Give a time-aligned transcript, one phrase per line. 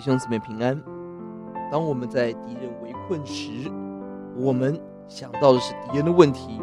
[0.00, 0.82] 弟兄姊妹平安。
[1.70, 3.70] 当我们在敌人围困时，
[4.34, 6.58] 我们想到的是敌人的问题，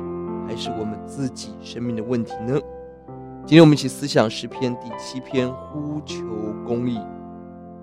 [0.48, 2.60] 还是我们自己生命的问题呢？
[3.46, 6.26] 今天我们一起思想诗篇第七篇，呼求
[6.66, 7.00] 公义。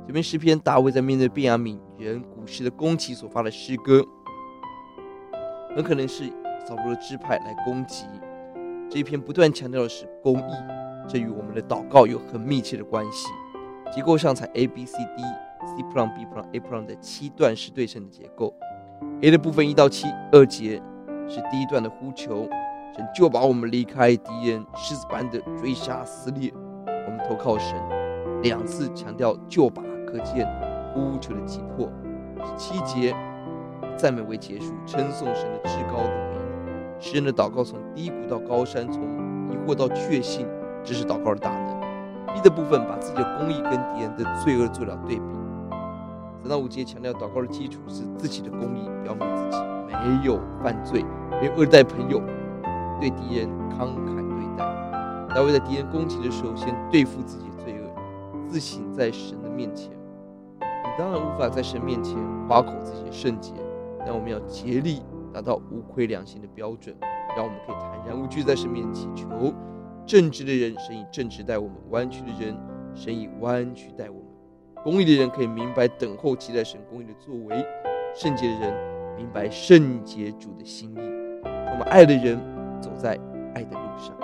[0.08, 4.04] 这篇诗篇，大卫在面对便雅敏人古时的攻击所发的诗歌，
[5.76, 6.24] 很可能是
[6.66, 8.06] 扫罗的支派来攻击。
[8.90, 10.52] 这一篇不断强调的是公义，
[11.08, 13.28] 这与我们的祷告有很密切的关系。
[13.94, 15.22] 结构上采 A B C D
[15.66, 18.54] C plan B plan A plan 的七段式对称的结构。
[19.22, 20.80] A 的部分一到七二节
[21.28, 22.48] 是第一段的呼求，
[22.94, 26.52] 神救拔我们离开敌人狮子般的追杀撕裂，
[27.06, 27.76] 我们投靠神。
[28.42, 30.46] 两次强调救拔，可见
[30.92, 31.90] 呼求的急迫。
[32.56, 33.14] 七节
[33.96, 36.38] 赞美为结束，称颂神的至高的名。
[37.00, 39.02] 诗人的祷告从低谷到高山，从
[39.50, 40.46] 疑惑到确信，
[40.82, 41.80] 这是祷告的大能。
[42.34, 45.43] B 的部分把自己的公义跟敌人的罪恶做了对比。
[46.44, 51.02] 三到五节强调祷告的基础是自己的公义，表明自己没有犯罪，
[51.40, 52.20] 没有恶待朋友，
[53.00, 55.34] 对敌人慷慨对待。
[55.34, 57.90] 大卫在敌人攻击的时候，先对付自己的罪恶，
[58.46, 59.90] 自省在神的面前。
[60.60, 62.14] 你当然无法在神面前
[62.46, 63.54] 夸口自己的圣洁，
[64.00, 65.00] 但我们要竭力
[65.32, 66.94] 达到无愧良心的标准，
[67.34, 69.50] 让我们可以坦然无惧在神面前祈求。
[70.04, 72.54] 正直的人，神以正直待我们；弯曲的人，
[72.94, 74.33] 神以弯曲待我们。
[74.84, 77.56] 公义的人可以明白等候期待神公义的作为；
[78.14, 78.74] 圣洁的人
[79.16, 80.98] 明白圣洁主的心意。
[81.42, 82.38] 我们爱的人
[82.82, 83.18] 走在
[83.54, 84.14] 爱的路上。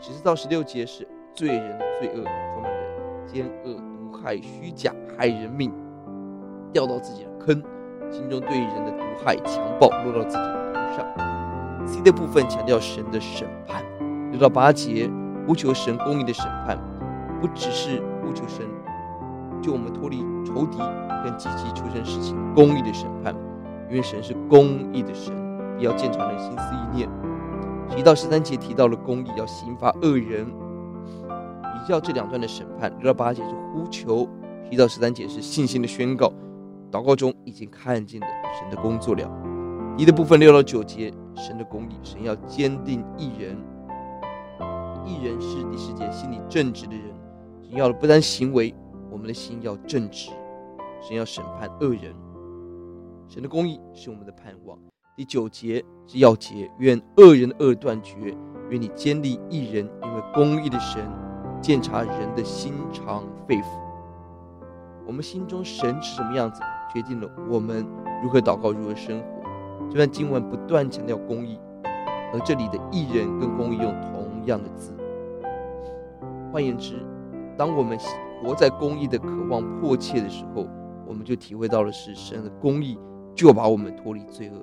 [0.00, 5.70] 十四到十六节是罪人罪恶，充满了奸恶、毒害、虚假、害人命，
[6.72, 7.62] 掉到自己的坑，
[8.10, 11.86] 心中对人的毒害、强暴落到自己的头上。
[11.86, 13.84] C 的部分强调神的审判。
[14.30, 15.10] 六到八节，
[15.46, 16.78] 呼求神公义的审判，
[17.42, 18.66] 不只是呼求神
[19.62, 20.78] 救我们脱离仇敌
[21.24, 23.34] 跟积极出生事情公义的审判，
[23.88, 25.32] 因为神是公义的神，
[25.78, 27.08] 必要鉴察人心思意念。
[27.88, 32.92] 提到十三节提到了公义要刑罚恶人，比较这两段的审判。
[32.98, 34.28] 六到八节是呼求，
[34.68, 36.32] 提到十三节是信心的宣告，
[36.90, 38.26] 祷告中已经看见了
[38.58, 39.30] 神的工作了。
[39.96, 43.56] 一的部分六到九节，神的公义，神要坚定义人。
[45.04, 47.04] 义人是第十节，心里正直的人。
[47.68, 48.74] 神要的不单行为，
[49.12, 50.30] 我们的心要正直。
[51.02, 52.14] 神要审判恶人，
[53.28, 54.78] 神的公义是我们的盼望。
[55.16, 58.34] 第九节是要结，愿恶人的恶断绝，
[58.70, 61.04] 愿你坚立一人，因为公义的神
[61.60, 63.64] 鉴察人的心肠肺腑。
[65.04, 66.62] 我们心中神是什么样子，
[66.94, 67.84] 决定了我们
[68.22, 69.26] 如何祷告，如何生活。
[69.90, 71.58] 这段经文不断强调公义，
[72.32, 74.94] 而这里的艺人跟公义用同样的字，
[76.52, 77.04] 换言之，
[77.58, 77.98] 当我们
[78.42, 80.66] 活在公益的渴望迫切的时候，
[81.06, 82.98] 我们就体会到了是神的公益，
[83.34, 84.56] 就把我们脱离罪恶。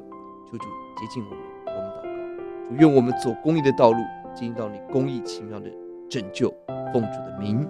[0.51, 0.65] 求主
[0.97, 3.97] 接近我们，我们祷告，愿我们走公益的道路，
[4.35, 5.69] 经历到你公益奇妙的
[6.09, 6.53] 拯救，
[6.91, 7.67] 奉主的名。